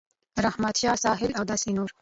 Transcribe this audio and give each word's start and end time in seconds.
رحمت 0.45 0.75
شاه 0.81 0.97
ساحل 1.03 1.31
او 1.37 1.43
داسې 1.51 1.69
نور 1.77 1.89